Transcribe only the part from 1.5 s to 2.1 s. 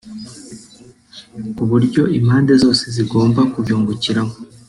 ku buryo